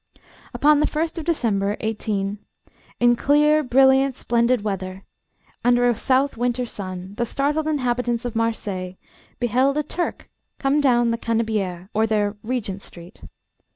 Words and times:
UPON 0.55 0.79
the 0.79 0.87
1st 0.87 1.19
of 1.19 1.25
December 1.25 1.77
18, 1.79 2.39
in 2.99 3.15
clear, 3.15 3.61
brilliant, 3.61 4.15
splendid 4.15 4.63
weather, 4.63 5.05
under 5.63 5.87
a 5.87 5.95
south 5.95 6.35
winter 6.35 6.65
sun, 6.65 7.13
the 7.17 7.23
startled 7.23 7.67
inhabitants 7.67 8.25
of 8.25 8.35
Marseilles 8.35 8.95
beheld 9.39 9.77
a 9.77 9.83
Turk 9.83 10.27
come 10.57 10.81
down 10.81 11.11
the 11.11 11.19
Canebiere, 11.19 11.87
or 11.93 12.07
their 12.07 12.35
Regent 12.41 12.81
Street. 12.81 13.21